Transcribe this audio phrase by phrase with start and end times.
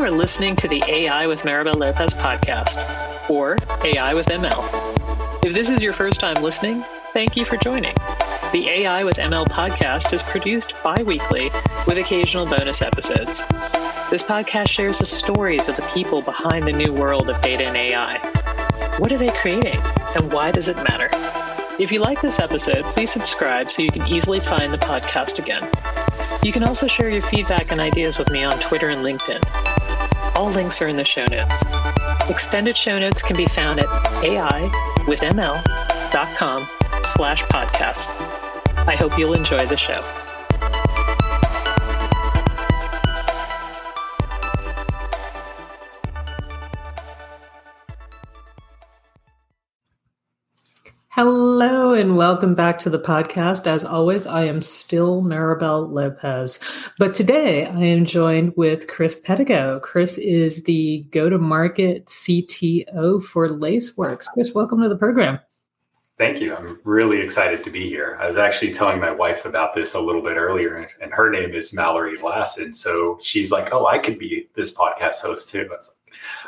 [0.00, 5.44] You are listening to the AI with Maribel Lopez podcast, or AI with ML.
[5.44, 7.94] If this is your first time listening, thank you for joining.
[8.50, 11.50] The AI with ML podcast is produced bi weekly
[11.86, 13.46] with occasional bonus episodes.
[14.10, 17.76] This podcast shares the stories of the people behind the new world of data and
[17.76, 18.16] AI.
[18.96, 19.82] What are they creating,
[20.14, 21.10] and why does it matter?
[21.78, 25.68] If you like this episode, please subscribe so you can easily find the podcast again.
[26.42, 29.69] You can also share your feedback and ideas with me on Twitter and LinkedIn.
[30.40, 31.62] All links are in the show notes.
[32.30, 33.84] Extended show notes can be found at
[34.24, 35.06] aiwithml.com
[37.04, 38.16] slash podcasts.
[38.88, 40.00] I hope you'll enjoy the show.
[51.14, 53.66] Hello and welcome back to the podcast.
[53.66, 56.60] As always, I am still Maribel Lopez,
[56.98, 59.82] but today I am joined with Chris Pedigo.
[59.82, 64.26] Chris is the go to market CTO for Laceworks.
[64.34, 65.40] Chris, welcome to the program.
[66.16, 66.54] Thank you.
[66.54, 68.16] I'm really excited to be here.
[68.20, 71.54] I was actually telling my wife about this a little bit earlier, and her name
[71.54, 72.72] is Mallory Lassen.
[72.72, 75.66] So she's like, Oh, I could be this podcast host too.
[75.72, 75.80] I, like,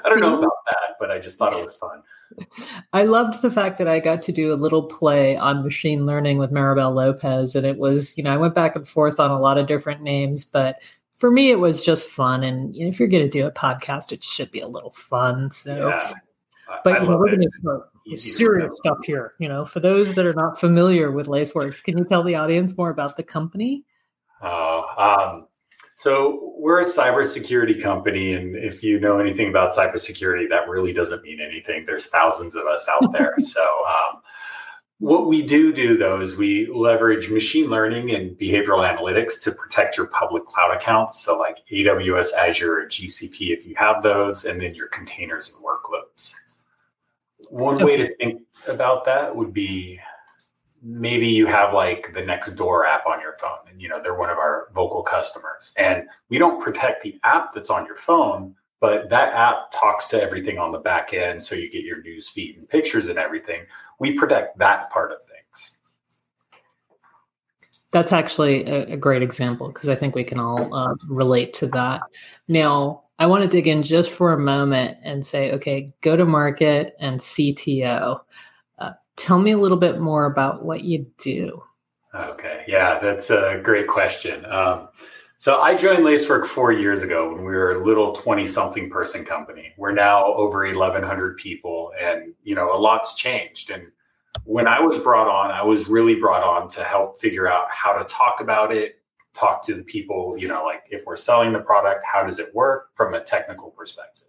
[0.04, 2.02] I don't know about that, but I just thought it was fun.
[2.92, 6.38] I loved the fact that I got to do a little play on machine learning
[6.38, 7.54] with Maribel Lopez.
[7.54, 10.02] And it was, you know, I went back and forth on a lot of different
[10.02, 10.80] names, but
[11.14, 12.42] for me, it was just fun.
[12.42, 15.50] And if you're going to do a podcast, it should be a little fun.
[15.50, 16.12] So, yeah,
[16.84, 19.34] but you know, we're going to start serious stuff here.
[19.38, 22.76] You know, for those that are not familiar with Laceworks, can you tell the audience
[22.76, 23.84] more about the company?
[24.42, 25.46] Oh, um,
[26.02, 31.22] so we're a cybersecurity company, and if you know anything about cybersecurity, that really doesn't
[31.22, 31.84] mean anything.
[31.86, 33.36] There's thousands of us out there.
[33.38, 34.20] so um,
[34.98, 39.96] what we do do though is we leverage machine learning and behavioral analytics to protect
[39.96, 41.22] your public cloud accounts.
[41.22, 46.34] So like AWS, Azure, GCP, if you have those, and then your containers and workloads.
[47.48, 47.84] One okay.
[47.84, 50.00] way to think about that would be
[50.82, 54.30] maybe you have like the Nextdoor app on your phone and you know they're one
[54.30, 55.72] of our vocal customers.
[55.76, 60.20] And we don't protect the app that's on your phone but that app talks to
[60.20, 63.62] everything on the back end so you get your news feed and pictures and everything.
[64.00, 65.78] We protect that part of things.
[67.92, 71.68] That's actually a, a great example because i think we can all uh, relate to
[71.68, 72.00] that.
[72.48, 76.24] Now i want to dig in just for a moment and say okay go to
[76.24, 78.20] market and cto
[79.22, 81.62] Tell me a little bit more about what you do.
[82.12, 84.44] Okay, yeah, that's a great question.
[84.46, 84.88] Um,
[85.38, 89.24] so I joined Lacework four years ago when we were a little 20 something person
[89.24, 89.74] company.
[89.78, 93.70] We're now over 1,100 people and, you know, a lot's changed.
[93.70, 93.92] And
[94.42, 97.96] when I was brought on, I was really brought on to help figure out how
[97.96, 99.00] to talk about it,
[99.34, 102.52] talk to the people, you know, like if we're selling the product, how does it
[102.56, 104.26] work from a technical perspective?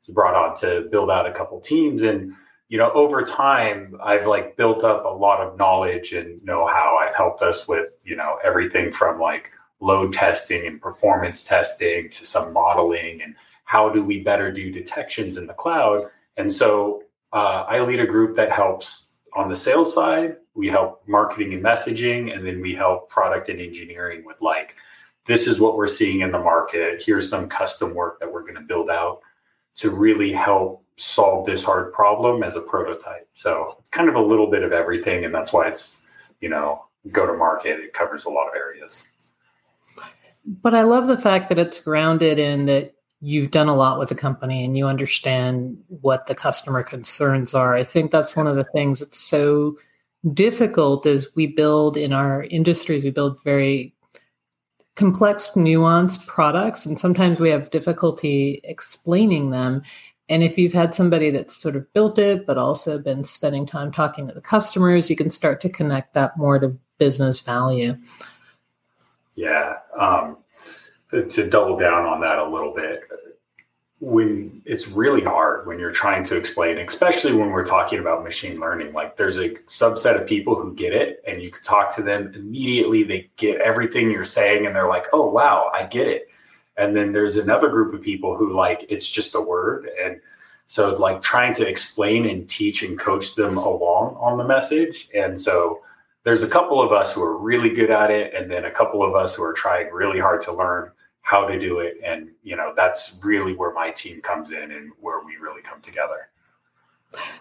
[0.00, 2.32] So brought on to build out a couple teams and
[2.70, 6.98] you know, over time, I've like built up a lot of knowledge and know how.
[7.02, 9.50] I've helped us with, you know, everything from like
[9.80, 15.36] load testing and performance testing to some modeling and how do we better do detections
[15.36, 16.02] in the cloud.
[16.36, 20.36] And so uh, I lead a group that helps on the sales side.
[20.54, 24.76] We help marketing and messaging, and then we help product and engineering with like,
[25.26, 27.02] this is what we're seeing in the market.
[27.04, 29.22] Here's some custom work that we're going to build out
[29.76, 33.28] to really help solve this hard problem as a prototype.
[33.34, 35.24] So kind of a little bit of everything.
[35.24, 36.06] And that's why it's,
[36.40, 37.80] you know, go to market.
[37.80, 39.08] It covers a lot of areas.
[40.44, 44.08] But I love the fact that it's grounded in that you've done a lot with
[44.10, 47.74] the company and you understand what the customer concerns are.
[47.74, 49.76] I think that's one of the things that's so
[50.34, 53.94] difficult is we build in our industries, we build very
[54.96, 59.82] complex, nuanced products, and sometimes we have difficulty explaining them.
[60.30, 63.90] And if you've had somebody that's sort of built it, but also been spending time
[63.90, 67.96] talking to the customers, you can start to connect that more to business value.
[69.34, 69.78] Yeah.
[69.98, 70.38] Um,
[71.10, 72.98] to double down on that a little bit,
[73.98, 78.58] when it's really hard when you're trying to explain, especially when we're talking about machine
[78.60, 82.02] learning, like there's a subset of people who get it and you can talk to
[82.02, 83.02] them immediately.
[83.02, 86.29] They get everything you're saying and they're like, oh, wow, I get it.
[86.80, 89.88] And then there's another group of people who like it's just a word.
[90.02, 90.20] And
[90.66, 95.08] so, like, trying to explain and teach and coach them along on the message.
[95.14, 95.80] And so,
[96.22, 99.02] there's a couple of us who are really good at it, and then a couple
[99.02, 100.92] of us who are trying really hard to learn
[101.30, 104.90] how to do it and you know that's really where my team comes in and
[105.00, 106.28] where we really come together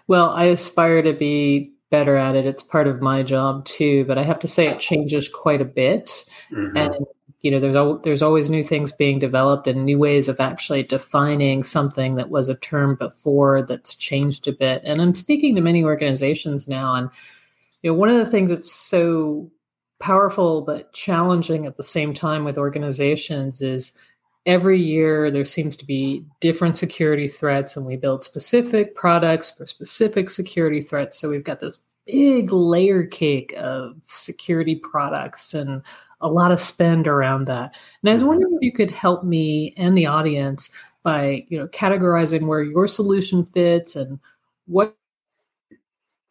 [0.08, 4.18] well i aspire to be better at it it's part of my job too but
[4.18, 6.78] i have to say it changes quite a bit mm-hmm.
[6.78, 7.06] and
[7.42, 11.64] you know there's there's always new things being developed and new ways of actually defining
[11.64, 14.82] something that was a term before that's changed a bit.
[14.84, 17.10] And i'm speaking to many organizations now and
[17.82, 19.52] you know one of the things that's so
[20.00, 23.92] powerful but challenging at the same time with organizations is
[24.46, 29.66] every year there seems to be different security threats and we build specific products for
[29.66, 31.20] specific security threats.
[31.20, 35.84] So we've got this big layer cake of security products and
[36.22, 37.76] a lot of spend around that.
[38.02, 38.30] And I was mm-hmm.
[38.30, 40.70] wondering if you could help me and the audience
[41.04, 44.20] by, you know, categorizing where your solution fits and
[44.68, 44.96] what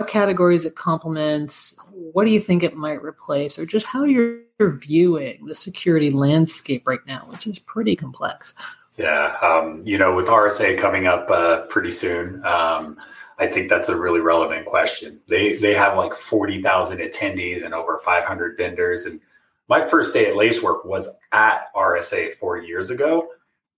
[0.06, 5.44] categories it complements, what do you think it might replace, or just how you're viewing
[5.46, 8.55] the security landscape right now, which is pretty complex.
[8.96, 12.96] Yeah, um, you know, with RSA coming up uh, pretty soon, um,
[13.38, 15.20] I think that's a really relevant question.
[15.29, 19.20] They they have like forty thousand attendees and over five hundred vendors, and
[19.69, 23.29] my first day at Lacework was at RSA four years ago,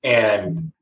[0.03, 0.73] and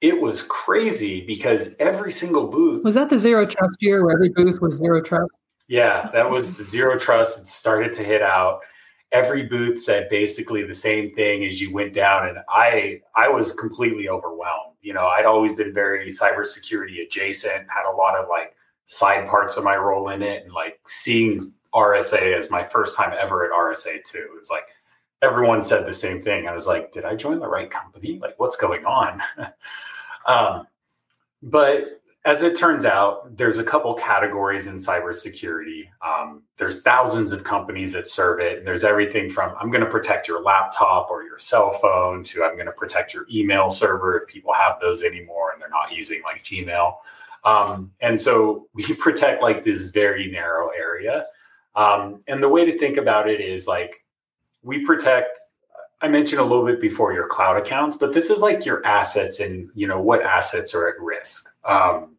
[0.00, 4.30] it was crazy because every single booth was that the zero trust year where every
[4.30, 5.32] booth was zero trust.
[5.68, 7.42] Yeah, that was the zero trust.
[7.42, 8.60] It started to hit out.
[9.12, 13.54] Every booth said basically the same thing as you went down, and I I was
[13.54, 14.74] completely overwhelmed.
[14.80, 18.56] You know, I'd always been very cybersecurity adjacent, had a lot of like
[18.86, 21.40] side parts of my role in it, and like seeing
[21.74, 24.28] RSA as my first time ever at RSA too.
[24.34, 24.66] It was like
[25.22, 26.48] everyone said the same thing.
[26.48, 28.18] I was like, did I join the right company?
[28.20, 29.20] Like, what's going on?
[30.26, 30.66] um,
[31.42, 31.88] but
[32.24, 35.88] as it turns out, there's a couple categories in cybersecurity.
[36.06, 38.58] Um, there's thousands of companies that serve it.
[38.58, 42.44] And there's everything from I'm going to protect your laptop or your cell phone to
[42.44, 45.92] I'm going to protect your email server if people have those anymore and they're not
[45.92, 46.94] using like Gmail.
[47.44, 51.24] Um, and so we protect like this very narrow area.
[51.74, 54.04] Um, and the way to think about it is like
[54.62, 55.38] we protect.
[56.00, 59.40] I mentioned a little bit before your cloud accounts, but this is like your assets
[59.40, 61.48] and you know what assets are at risk.
[61.64, 62.16] Um,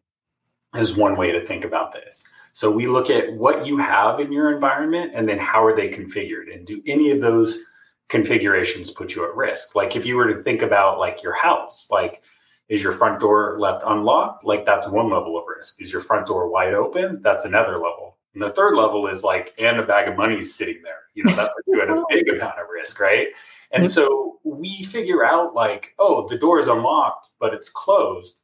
[0.74, 2.26] is one way to think about this.
[2.52, 5.88] So we look at what you have in your environment and then how are they
[5.88, 7.60] configured, and do any of those
[8.08, 9.74] configurations put you at risk?
[9.74, 12.22] Like if you were to think about like your house, like
[12.68, 14.44] is your front door left unlocked?
[14.44, 15.80] Like that's one level of risk.
[15.80, 17.20] Is your front door wide open?
[17.22, 20.54] That's another level and the third level is like, and a bag of money is
[20.54, 21.04] sitting there.
[21.14, 23.28] You know, that puts you at a big amount of risk, right?
[23.70, 28.34] And so we figure out like, oh, the door is unlocked, but it's closed.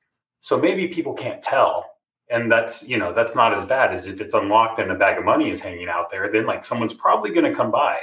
[0.41, 1.87] So maybe people can't tell.
[2.31, 5.19] And that's, you know, that's not as bad as if it's unlocked and a bag
[5.19, 6.31] of money is hanging out there.
[6.31, 8.03] Then like someone's probably going to come by.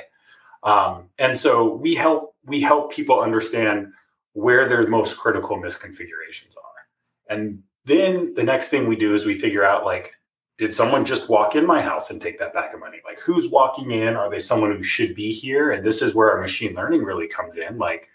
[0.63, 3.93] Um, and so we help we help people understand
[4.33, 7.33] where their most critical misconfigurations are.
[7.33, 10.13] And then the next thing we do is we figure out like
[10.57, 12.97] did someone just walk in my house and take that bag of money?
[13.05, 14.15] Like, who's walking in?
[14.15, 15.71] Are they someone who should be here?
[15.71, 17.77] And this is where our machine learning really comes in.
[17.77, 18.09] Like,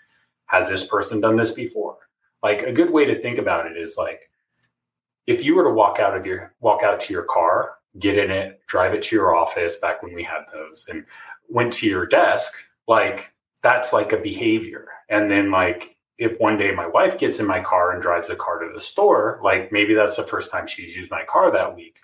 [0.47, 1.99] has this person done this before?
[2.43, 4.29] Like, a good way to think about it is like,
[5.29, 8.33] if you were to walk out of your walk out to your car, get in
[8.33, 11.07] it, drive it to your office back when we had those, and
[11.49, 12.55] went to your desk,
[12.89, 14.89] like that's like a behavior.
[15.09, 18.35] And then like if one day my wife gets in my car and drives the
[18.35, 21.77] car to the store, like maybe that's the first time she's used my car that
[21.77, 22.01] week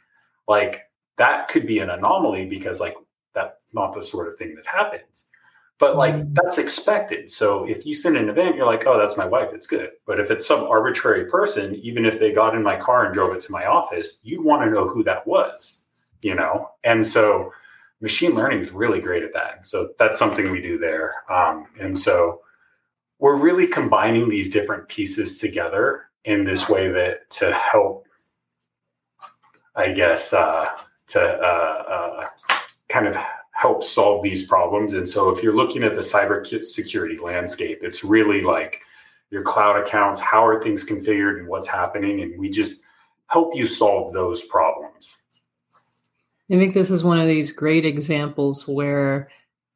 [0.48, 2.96] like that could be an anomaly because like
[3.34, 5.26] that's not the sort of thing that happens.
[5.78, 6.34] But like mm.
[6.34, 7.30] that's expected.
[7.30, 9.50] So if you send an event you're like oh that's my wife.
[9.52, 9.90] It's good.
[10.06, 13.34] But if it's some arbitrary person even if they got in my car and drove
[13.36, 15.84] it to my office you want to know who that was
[16.22, 16.70] you know?
[16.84, 17.52] And so
[18.00, 19.66] machine learning is really great at that.
[19.66, 21.12] So that's something we do there.
[21.30, 22.42] Um, and so
[23.18, 28.06] we're really combining these different pieces together in this way that to help
[29.78, 30.66] I guess, uh,
[31.08, 32.26] to uh, uh,
[32.88, 33.16] kind of
[33.52, 34.92] help solve these problems.
[34.92, 38.82] And so, if you're looking at the cybersecurity landscape, it's really like
[39.30, 42.84] your cloud accounts, how are things configured, and what's happening, and we just
[43.28, 45.18] help you solve those problems.
[46.50, 49.30] I think this is one of these great examples where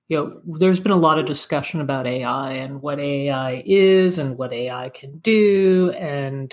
[0.08, 4.36] you know there's been a lot of discussion about AI and what AI is and
[4.36, 6.52] what AI can do and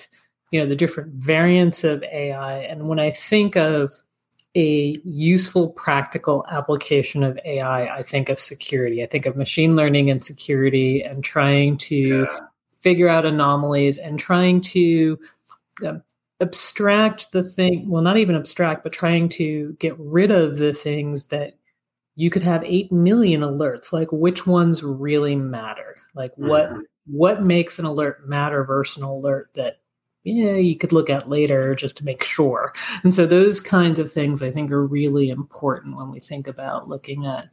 [0.51, 2.59] you know the different variants of AI.
[2.59, 3.91] And when I think of
[4.55, 9.03] a useful, practical application of AI, I think of security.
[9.03, 12.39] I think of machine learning and security, and trying to yeah.
[12.81, 15.19] figure out anomalies and trying to
[15.85, 15.99] uh,
[16.41, 17.89] abstract the thing.
[17.89, 21.59] Well, not even abstract, but trying to get rid of the things that
[22.19, 26.81] you could have 8 million alerts like which ones really matter like what mm-hmm.
[27.05, 29.79] what makes an alert matter versus an alert that
[30.23, 32.73] yeah, you could look at later just to make sure.
[33.03, 36.87] And so those kinds of things I think are really important when we think about
[36.87, 37.49] looking at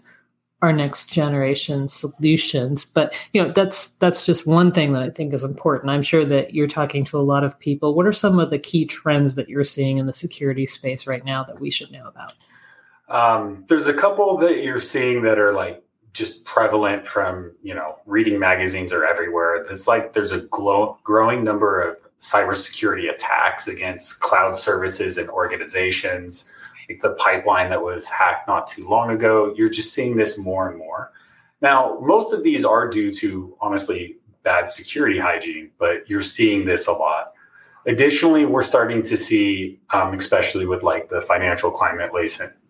[0.62, 2.85] our next generation solutions.
[2.85, 5.90] But you know that's that's just one thing that i think is important.
[5.90, 7.94] I'm sure that you're talking to a lot of people.
[7.94, 11.25] What are some of the key trends that you're seeing in the security space right
[11.25, 12.32] now that we should know about?
[13.08, 15.82] Um, there's a couple that you're seeing that are like
[16.12, 19.56] just prevalent from you know reading magazines are everywhere.
[19.56, 21.96] It's like there's a glow, growing number of
[22.33, 26.50] cybersecurity attacks against cloud services and organizations
[26.88, 29.54] like the pipeline that was hacked not too long ago.
[29.56, 31.12] You're just seeing this more and more.
[31.61, 36.87] Now, most of these are due to honestly bad security hygiene, but you're seeing this
[36.87, 37.33] a lot.
[37.87, 42.12] Additionally, we're starting to see, um, especially with like the financial climate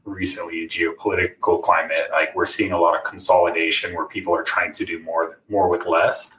[0.04, 4.84] recently, geopolitical climate, like we're seeing a lot of consolidation where people are trying to
[4.84, 6.36] do more more with less.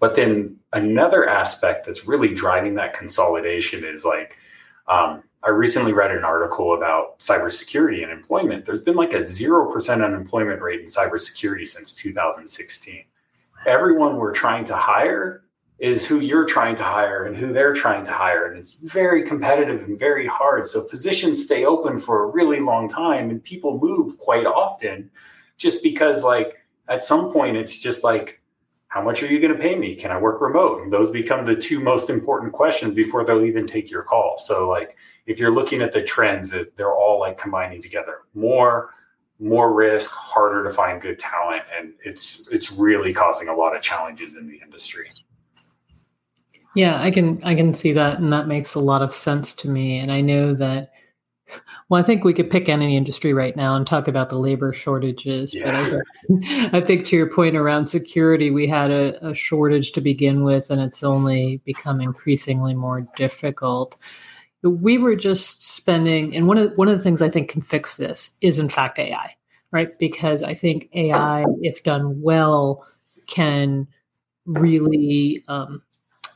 [0.00, 4.38] But then another aspect that's really driving that consolidation is like
[4.88, 8.66] um, I recently read an article about cybersecurity and employment.
[8.66, 13.04] There's been like a 0% unemployment rate in cybersecurity since 2016.
[13.66, 15.44] Everyone we're trying to hire
[15.78, 18.46] is who you're trying to hire and who they're trying to hire.
[18.50, 20.66] And it's very competitive and very hard.
[20.66, 25.10] So positions stay open for a really long time and people move quite often
[25.56, 28.39] just because, like, at some point, it's just like,
[28.90, 29.94] how much are you going to pay me?
[29.94, 30.82] Can I work remote?
[30.82, 34.36] And those become the two most important questions before they'll even take your call.
[34.36, 38.22] So, like, if you're looking at the trends, they're all like combining together.
[38.34, 38.90] More,
[39.38, 43.80] more risk, harder to find good talent, and it's it's really causing a lot of
[43.80, 45.08] challenges in the industry.
[46.74, 49.68] Yeah, I can I can see that, and that makes a lot of sense to
[49.68, 49.98] me.
[49.98, 50.92] And I know that.
[51.90, 54.72] Well, I think we could pick any industry right now and talk about the labor
[54.72, 55.54] shortages.
[55.54, 55.64] Yeah.
[55.64, 56.04] But I think,
[56.74, 60.70] I think, to your point around security, we had a, a shortage to begin with,
[60.70, 63.98] and it's only become increasingly more difficult
[64.62, 67.96] we were just spending and one of one of the things i think can fix
[67.96, 69.34] this is in fact ai
[69.72, 72.86] right because i think ai if done well
[73.26, 73.86] can
[74.46, 75.82] really um,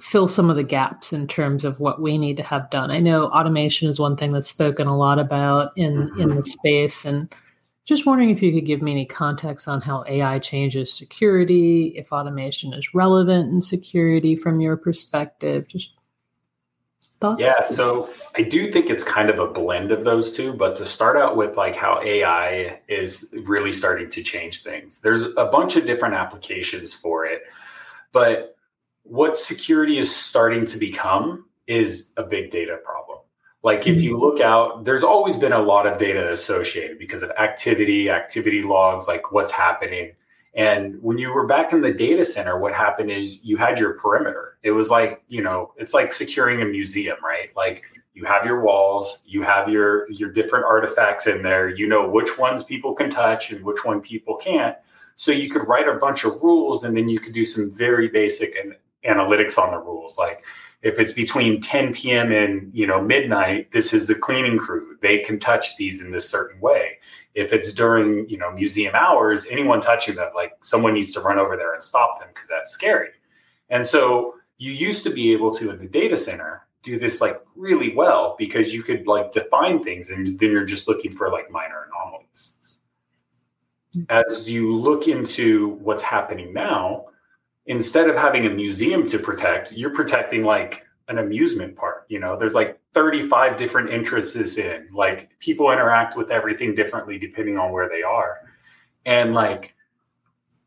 [0.05, 3.01] fill some of the gaps in terms of what we need to have done i
[3.01, 6.21] know automation is one thing that's spoken a lot about in mm-hmm.
[6.21, 7.35] in the space and
[7.87, 12.13] just wondering if you could give me any context on how ai changes security if
[12.13, 15.95] automation is relevant in security from your perspective just
[17.21, 17.41] Thoughts?
[17.41, 20.85] Yeah, so I do think it's kind of a blend of those two, but to
[20.85, 25.01] start out with like how AI is really starting to change things.
[25.01, 27.43] There's a bunch of different applications for it,
[28.11, 28.54] but
[29.05, 33.19] what security is starting to become is a big data problem.
[33.63, 34.05] Like if mm-hmm.
[34.05, 38.63] you look out, there's always been a lot of data associated because of activity, activity
[38.63, 40.13] logs, like what's happening.
[40.55, 43.95] And when you were back in the data center, what happened is you had your
[43.95, 44.59] perimeter.
[44.63, 47.51] It was like, you know, it's like securing a museum, right?
[47.57, 51.69] Like you have your walls, you have your your different artifacts in there.
[51.69, 54.77] You know which ones people can touch and which one people can't.
[55.17, 58.09] So you could write a bunch of rules and then you could do some very
[58.09, 60.17] basic and analytics on the rules.
[60.19, 60.45] Like
[60.83, 62.33] if it's between 10 p.m.
[62.33, 64.97] and you know midnight, this is the cleaning crew.
[65.03, 66.99] They can touch these in this certain way
[67.35, 71.39] if it's during you know museum hours anyone touching them like someone needs to run
[71.39, 73.09] over there and stop them because that's scary
[73.69, 77.37] and so you used to be able to in the data center do this like
[77.57, 81.51] really well because you could like define things and then you're just looking for like
[81.51, 82.79] minor anomalies
[84.09, 87.07] as you look into what's happening now
[87.67, 92.07] instead of having a museum to protect you're protecting like an amusement park.
[92.09, 94.89] You know, there's like 35 different interests in.
[94.93, 98.39] Like people interact with everything differently depending on where they are.
[99.05, 99.75] And like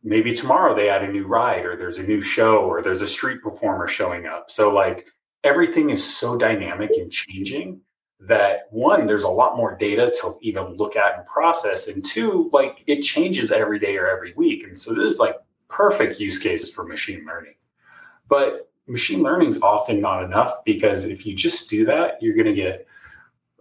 [0.04, 3.08] maybe tomorrow they add a new ride or there's a new show or there's a
[3.08, 4.52] street performer showing up.
[4.52, 5.08] So like
[5.44, 7.82] everything is so dynamic and changing
[8.20, 12.50] that one there's a lot more data to even look at and process and two
[12.52, 15.36] like it changes every day or every week and so this is like
[15.70, 17.54] perfect use cases for machine learning
[18.30, 22.48] but machine learning is often not enough because if you just do that, you're going
[22.48, 22.88] to get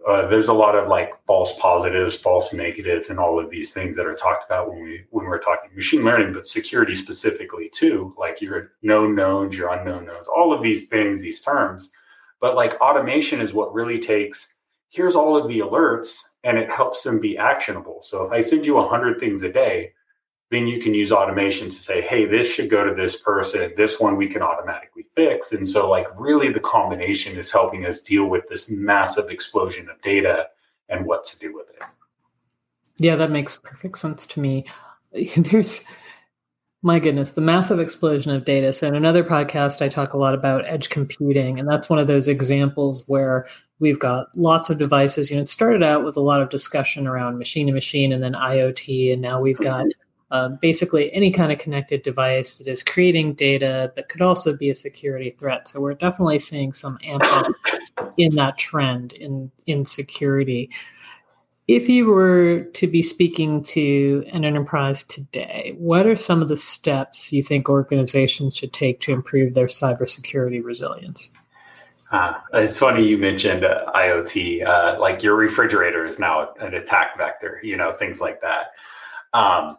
[0.07, 3.93] uh, there's a lot of like false positives, false negatives, and all of these things
[3.93, 8.15] that are talked about when we when we're talking machine learning, but security specifically too.
[8.17, 11.91] Like your known knowns, your unknown knowns, all of these things, these terms.
[12.39, 14.53] But like automation is what really takes.
[14.89, 18.01] Here's all of the alerts, and it helps them be actionable.
[18.01, 19.91] So if I send you hundred things a day,
[20.49, 23.73] then you can use automation to say, hey, this should go to this person.
[23.75, 25.51] This one we can automatically fix.
[25.51, 30.01] And so, like, really, the combination is helping us deal with this massive explosion of
[30.01, 30.47] data
[30.87, 31.83] and what to do with it.
[32.95, 34.65] Yeah, that makes perfect sense to me.
[35.35, 35.83] There's,
[36.81, 38.71] my goodness, the massive explosion of data.
[38.71, 42.07] So, in another podcast, I talk a lot about edge computing, and that's one of
[42.07, 43.47] those examples where
[43.79, 45.29] we've got lots of devices.
[45.29, 48.23] You know, it started out with a lot of discussion around machine to machine and
[48.23, 50.06] then IoT, and now we've got mm-hmm.
[50.31, 54.69] Uh, basically any kind of connected device that is creating data that could also be
[54.69, 55.67] a security threat.
[55.67, 57.51] So we're definitely seeing some amp up
[58.17, 60.69] in that trend in in security.
[61.67, 66.55] If you were to be speaking to an enterprise today, what are some of the
[66.55, 71.29] steps you think organizations should take to improve their cybersecurity resilience?
[72.09, 74.65] Uh, it's funny you mentioned uh, IoT.
[74.65, 77.59] Uh, like your refrigerator is now an attack vector.
[77.63, 78.71] You know things like that.
[79.33, 79.77] Um,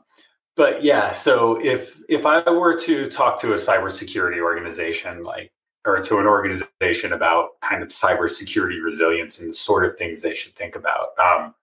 [0.59, 5.53] but yeah, so if if I were to talk to a cybersecurity organization, like
[5.87, 10.35] or to an organization about kind of cybersecurity resilience and the sort of things they
[10.35, 11.55] should think about, um,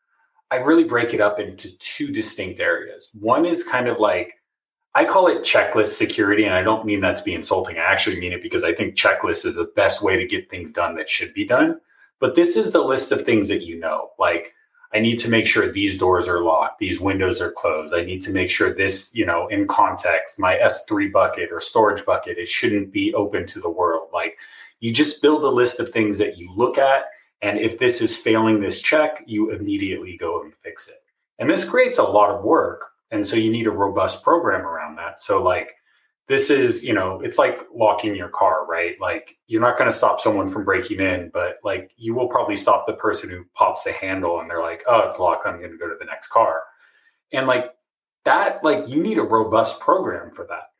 [0.49, 3.09] I really break it up into two distinct areas.
[3.19, 4.35] One is kind of like
[4.95, 7.77] I call it checklist security, and I don't mean that to be insulting.
[7.77, 10.71] I actually mean it because I think checklist is the best way to get things
[10.71, 11.81] done that should be done.
[12.21, 14.53] But this is the list of things that you know, like
[14.95, 17.93] I need to make sure these doors are locked, these windows are closed.
[17.93, 22.05] I need to make sure this, you know, in context, my S3 bucket or storage
[22.05, 24.07] bucket, it shouldn't be open to the world.
[24.13, 24.37] Like
[24.79, 27.07] you just build a list of things that you look at.
[27.41, 31.03] And if this is failing this check, you immediately go and fix it.
[31.39, 32.85] And this creates a lot of work.
[33.11, 35.19] And so you need a robust program around that.
[35.19, 35.75] So, like,
[36.27, 38.99] this is you know it's like locking your car right?
[38.99, 42.55] Like you're not going to stop someone from breaking in but like you will probably
[42.55, 45.45] stop the person who pops the handle and they're like oh it's locked.
[45.45, 46.63] I'm going to go to the next car.
[47.31, 47.73] And like
[48.23, 50.71] that like you need a robust program for that.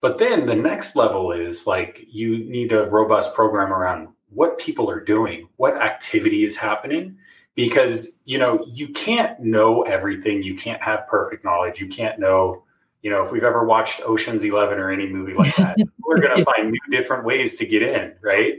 [0.00, 4.90] But then the next level is like you need a robust program around what people
[4.90, 7.16] are doing what activity is happening
[7.54, 10.42] because you know you can't know everything.
[10.42, 11.80] You can't have perfect knowledge.
[11.80, 12.63] You can't know
[13.04, 16.38] you know, if we've ever watched Ocean's Eleven or any movie like that, we're going
[16.38, 18.54] to find new different ways to get in, right?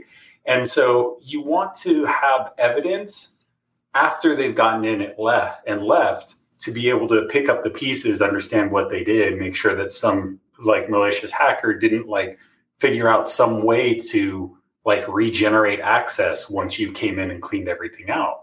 [0.46, 3.44] And so you want to have evidence
[3.96, 7.72] after they've gotten in it left and left to be able to pick up the
[7.72, 12.38] pieces, understand what they did, make sure that some like malicious hacker didn't like
[12.80, 18.12] figure out some way to like regenerate access once you came in and cleaned everything
[18.12, 18.42] out.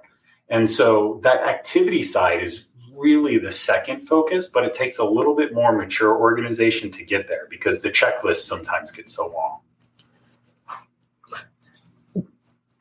[0.49, 2.65] And so that activity side is
[2.97, 7.29] really the second focus, but it takes a little bit more mature organization to get
[7.29, 9.59] there because the checklist sometimes gets so long.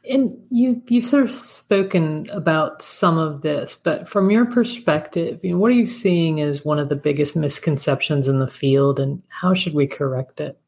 [0.09, 5.51] And you you've sort of spoken about some of this, but from your perspective, you
[5.51, 9.21] know, what are you seeing as one of the biggest misconceptions in the field, and
[9.29, 10.59] how should we correct it?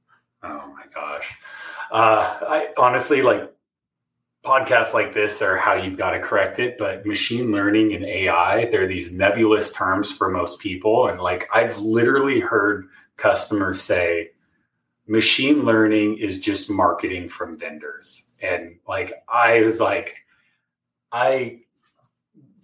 [0.44, 1.36] Oh my gosh,
[1.92, 3.53] uh, I honestly like
[4.44, 8.66] podcasts like this are how you've got to correct it but machine learning and ai
[8.66, 14.30] they're these nebulous terms for most people and like i've literally heard customers say
[15.08, 20.18] machine learning is just marketing from vendors and like i was like
[21.14, 21.58] i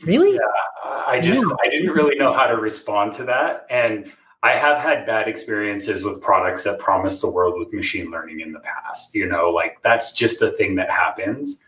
[0.06, 1.56] really yeah i just yeah.
[1.64, 4.12] i didn't really know how to respond to that and
[4.42, 8.54] I have had bad experiences with products that promise the world with machine learning in
[8.54, 9.14] the past.
[9.14, 11.62] You know, like that's just a thing that happens.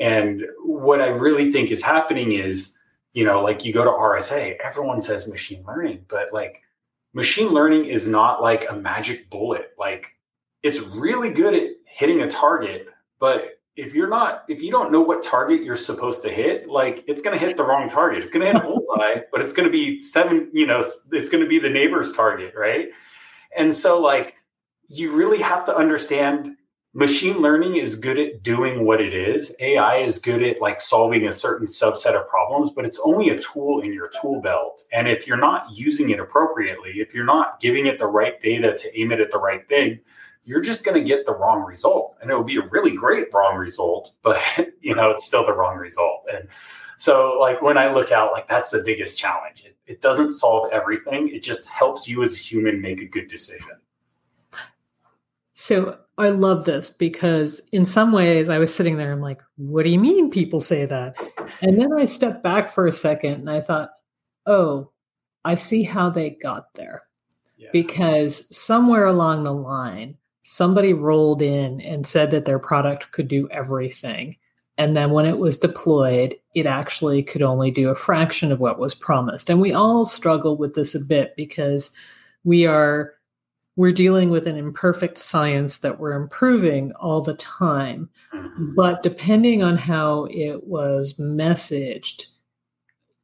[0.00, 2.76] And what I really think is happening is,
[3.12, 6.62] you know, like you go to RSA, everyone says machine learning, but like
[7.12, 9.72] machine learning is not like a magic bullet.
[9.78, 10.16] Like
[10.62, 15.00] it's really good at hitting a target, but if you're not, if you don't know
[15.00, 18.18] what target you're supposed to hit, like it's going to hit the wrong target.
[18.18, 20.80] It's going to hit a bullseye, but it's going to be seven, you know,
[21.12, 22.88] it's going to be the neighbor's target, right?
[23.56, 24.36] And so, like,
[24.88, 26.56] you really have to understand
[26.92, 29.54] machine learning is good at doing what it is.
[29.60, 33.38] Ai is good at like solving a certain subset of problems but it's only a
[33.38, 34.82] tool in your tool belt.
[34.92, 38.76] And if you're not using it appropriately if you're not giving it the right data
[38.76, 40.00] to aim it at the right thing
[40.42, 42.16] you're just going to get the wrong result.
[42.22, 44.40] And it will be a really great wrong result but
[44.80, 46.26] you know it's still the wrong result.
[46.32, 46.48] And
[46.96, 49.64] so like when i look out like that's the biggest challenge.
[49.64, 51.28] It, it doesn't solve everything.
[51.28, 53.76] It just helps you as a human make a good decision
[55.54, 59.84] so I love this because in some ways I was sitting there, I'm like, what
[59.84, 61.16] do you mean people say that?
[61.62, 63.90] And then I stepped back for a second and I thought,
[64.46, 64.90] oh,
[65.44, 67.02] I see how they got there.
[67.56, 67.70] Yeah.
[67.72, 73.48] Because somewhere along the line, somebody rolled in and said that their product could do
[73.50, 74.36] everything.
[74.78, 78.78] And then when it was deployed, it actually could only do a fraction of what
[78.78, 79.50] was promised.
[79.50, 81.90] And we all struggle with this a bit because
[82.44, 83.14] we are
[83.76, 88.10] we're dealing with an imperfect science that we're improving all the time.
[88.34, 88.74] Mm-hmm.
[88.76, 92.26] But depending on how it was messaged,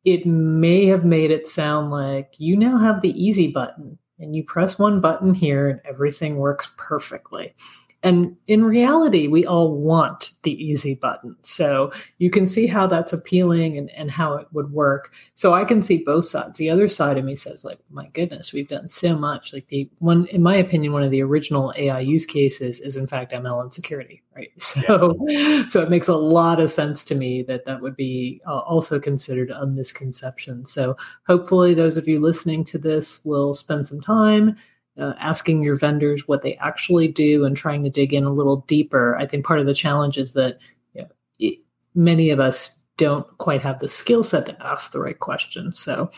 [0.05, 4.45] it may have made it sound like you now have the easy button and you
[4.45, 7.55] press one button here and everything works perfectly.
[8.03, 11.35] And in reality, we all want the easy button.
[11.43, 15.13] So you can see how that's appealing and, and how it would work.
[15.35, 16.59] So I can see both sides.
[16.59, 19.53] The other side of me says, like, my goodness, we've done so much.
[19.53, 23.07] Like the one, in my opinion, one of the original AI use cases is in
[23.07, 24.51] fact ML and security, right?
[24.67, 25.65] So, yeah.
[25.67, 29.01] so it makes a lot of sense to me that that would be uh, also
[29.01, 30.67] considered a misconception.
[30.67, 34.57] So hopefully those of you listening to this will spend some time
[34.99, 38.59] uh, asking your vendors what they actually do and trying to dig in a little
[38.67, 39.17] deeper.
[39.17, 40.59] I think part of the challenge is that
[40.95, 41.59] you know, it,
[41.95, 45.75] many of us don't quite have the skill set to ask the right question.
[45.75, 46.11] So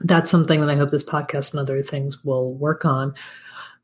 [0.00, 3.14] that's something that I hope this podcast and other things will work on.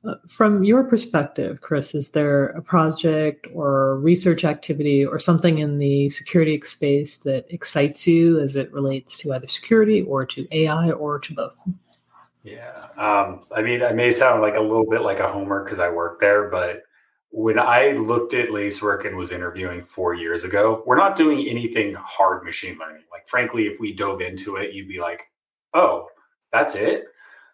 [0.03, 5.79] Uh, from your perspective, Chris, is there a project or research activity or something in
[5.79, 10.90] the security space that excites you as it relates to either security or to AI
[10.93, 11.55] or to both?
[12.42, 12.87] Yeah.
[12.96, 15.90] Um, I mean, I may sound like a little bit like a homer because I
[15.90, 16.83] work there, but
[17.31, 21.94] when I looked at Lacework and was interviewing four years ago, we're not doing anything
[21.94, 23.05] hard machine learning.
[23.12, 25.24] Like, frankly, if we dove into it, you'd be like,
[25.74, 26.09] oh,
[26.53, 27.05] that's it.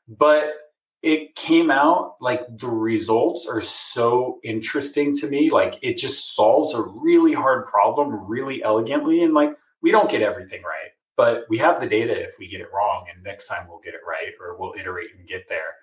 [0.09, 0.55] But
[1.03, 5.51] it came out like the results are so interesting to me.
[5.51, 9.23] Like, it just solves a really hard problem really elegantly.
[9.25, 9.51] And like,
[9.83, 13.07] we don't get everything right but we have the data if we get it wrong
[13.13, 15.75] and next time we'll get it right or we'll iterate and get there.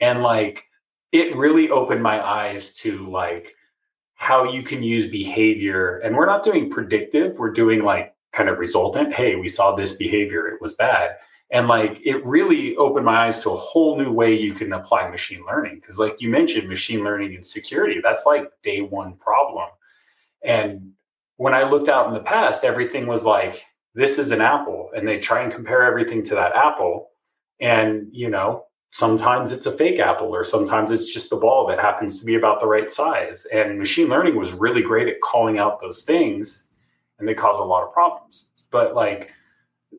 [0.00, 0.64] And like
[1.12, 3.54] it really opened my eyes to like
[4.14, 5.98] how you can use behavior.
[5.98, 9.14] And we're not doing predictive we're doing like kind of resultant.
[9.14, 11.16] Hey we saw this behavior it was bad.
[11.50, 15.08] And like it really opened my eyes to a whole new way you can apply
[15.08, 15.76] machine learning.
[15.76, 19.68] Because like you mentioned machine learning and security that's like day one problem.
[20.42, 20.92] And
[21.38, 23.64] when i looked out in the past everything was like
[23.96, 27.08] this is an apple and they try and compare everything to that apple
[27.60, 31.80] and you know sometimes it's a fake apple or sometimes it's just the ball that
[31.80, 35.58] happens to be about the right size and machine learning was really great at calling
[35.58, 36.64] out those things
[37.18, 38.46] and they cause a lot of problems.
[38.70, 39.32] But like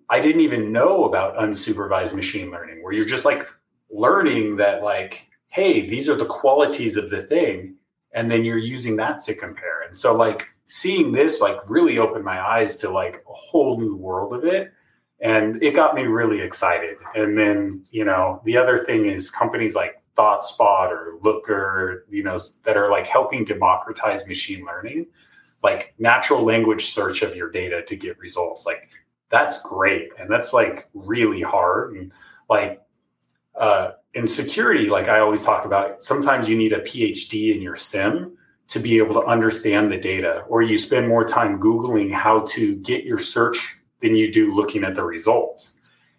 [0.09, 3.43] i didn't even know about unsupervised machine learning where you're just like
[3.89, 7.77] learning that like hey these are the qualities of the thing
[8.17, 9.83] and then you're using that to compare.
[9.87, 13.95] And so like seeing this like really opened my eyes to like a whole new
[13.95, 14.71] world of it.
[15.19, 16.97] And it got me really excited.
[17.15, 22.39] And then you know the other thing is companies like ThoughtSpot or looker you know
[22.63, 25.07] that are like helping democratize machine learning
[25.63, 28.65] like natural language search of your data to get results.
[28.65, 28.89] Like
[29.29, 30.09] that's great.
[30.19, 31.95] And that's like really hard.
[31.95, 32.11] And
[32.49, 32.81] like
[33.55, 37.75] uh, in security like i always talk about sometimes you need a phd in your
[37.75, 38.36] SIEM
[38.67, 42.75] to be able to understand the data, or you spend more time Googling how to
[42.75, 45.75] get your search than you do looking at the results.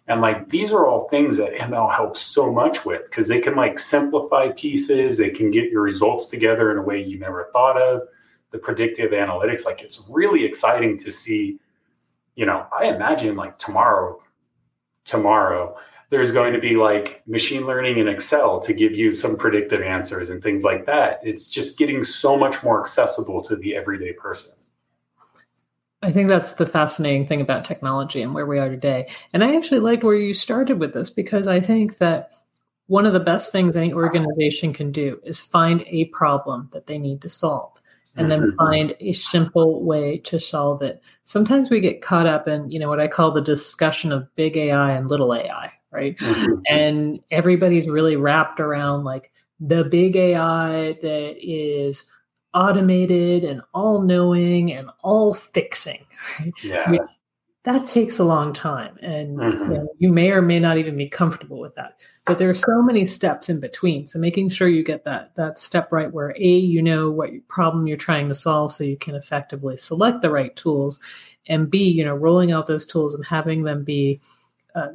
[0.07, 3.55] And like these are all things that ML helps so much with because they can
[3.55, 7.79] like simplify pieces, they can get your results together in a way you never thought
[7.79, 8.01] of.
[8.51, 11.59] The predictive analytics, like it's really exciting to see.
[12.35, 14.19] You know, I imagine like tomorrow,
[15.05, 15.77] tomorrow,
[16.09, 20.29] there's going to be like machine learning in Excel to give you some predictive answers
[20.29, 21.19] and things like that.
[21.23, 24.53] It's just getting so much more accessible to the everyday person.
[26.01, 29.09] I think that's the fascinating thing about technology and where we are today.
[29.33, 32.31] And I actually liked where you started with this because I think that
[32.87, 36.97] one of the best things any organization can do is find a problem that they
[36.97, 37.79] need to solve
[38.15, 38.57] and then mm-hmm.
[38.57, 41.03] find a simple way to solve it.
[41.23, 44.57] Sometimes we get caught up in, you know, what I call the discussion of big
[44.57, 46.17] AI and little AI right?
[46.17, 46.61] Mm-hmm.
[46.69, 52.07] And everybody's really wrapped around like the big AI that is
[52.53, 56.05] automated and all knowing and all fixing.
[56.39, 56.53] Right?
[56.63, 56.97] Yeah.
[57.63, 58.97] that takes a long time.
[59.01, 59.71] And mm-hmm.
[59.71, 61.99] you, know, you may or may not even be comfortable with that.
[62.25, 64.07] But there are so many steps in between.
[64.07, 67.87] So making sure you get that that step right where A, you know what problem
[67.87, 70.99] you're trying to solve so you can effectively select the right tools.
[71.47, 74.21] And B, you know, rolling out those tools and having them be
[74.75, 74.89] uh,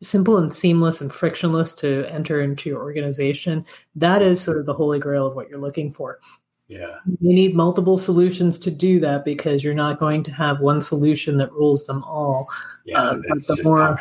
[0.00, 3.64] simple and seamless and frictionless to enter into your organization
[3.96, 6.20] that is sort of the holy grail of what you're looking for.
[6.68, 6.96] Yeah.
[7.20, 11.38] You need multiple solutions to do that because you're not going to have one solution
[11.38, 12.48] that rules them all.
[12.84, 13.98] Yeah, uh, the more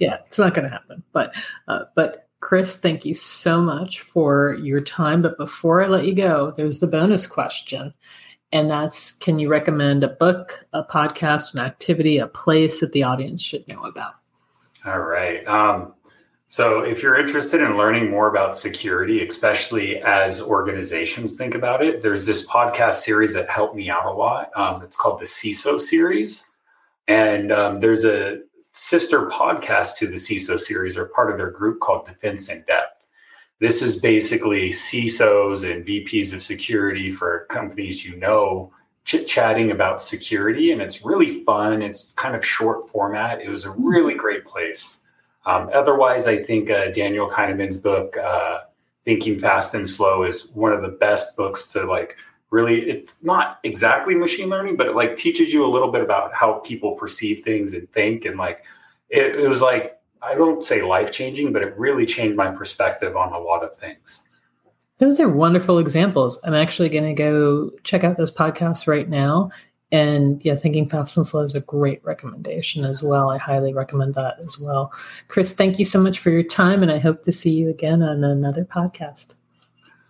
[0.00, 1.02] yeah it's not going to happen.
[1.12, 1.34] But
[1.68, 5.22] uh, but chris thank you so much for your time.
[5.22, 7.92] But before i let you go there's the bonus question
[8.52, 13.02] and that's can you recommend a book a podcast an activity a place that the
[13.02, 14.14] audience should know about
[14.86, 15.46] all right.
[15.46, 15.94] Um,
[16.50, 22.00] so, if you're interested in learning more about security, especially as organizations think about it,
[22.00, 24.50] there's this podcast series that helped me out a lot.
[24.56, 26.48] Um, it's called the CISO series.
[27.06, 28.40] And um, there's a
[28.72, 33.08] sister podcast to the CISO series or part of their group called Defense in Depth.
[33.60, 38.72] This is basically CISOs and VPs of security for companies you know
[39.08, 41.80] chit chatting about security, and it's really fun.
[41.80, 43.40] It's kind of short format.
[43.40, 45.00] It was a really great place.
[45.46, 48.64] Um, otherwise, I think uh, Daniel Kahneman's book, uh,
[49.06, 52.18] Thinking Fast and Slow, is one of the best books to like
[52.50, 52.82] really.
[52.82, 56.58] It's not exactly machine learning, but it like teaches you a little bit about how
[56.58, 58.62] people perceive things and think, and like
[59.08, 63.16] it, it was like I don't say life changing, but it really changed my perspective
[63.16, 64.27] on a lot of things.
[64.98, 66.40] Those are wonderful examples.
[66.44, 69.50] I'm actually going to go check out those podcasts right now.
[69.90, 73.30] And yeah, Thinking Fast and Slow is a great recommendation as well.
[73.30, 74.92] I highly recommend that as well.
[75.28, 78.02] Chris, thank you so much for your time, and I hope to see you again
[78.02, 79.34] on another podcast.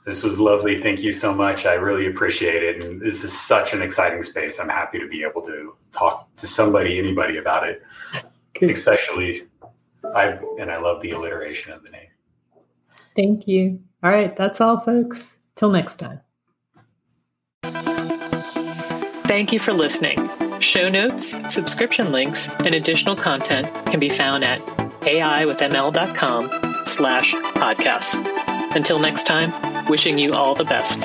[0.04, 0.80] This was lovely.
[0.80, 1.66] Thank you so much.
[1.66, 2.82] I really appreciate it.
[2.82, 4.58] And this is such an exciting space.
[4.58, 7.82] I'm happy to be able to talk to somebody, anybody about it,
[8.58, 8.70] Good.
[8.70, 9.46] especially
[10.16, 12.08] I and I love the alliteration of the name.
[13.14, 13.80] Thank you.
[14.02, 15.36] All right, that's all, folks.
[15.56, 16.20] Till next time.
[19.28, 20.30] Thank you for listening.
[20.60, 24.60] Show notes, subscription links, and additional content can be found at
[25.00, 28.14] aiwithml.com slash podcasts.
[28.74, 29.52] Until next time,
[29.86, 31.00] wishing you all the best.